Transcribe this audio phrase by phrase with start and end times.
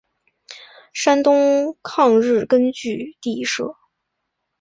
[0.93, 3.75] 山东抗日根据地设。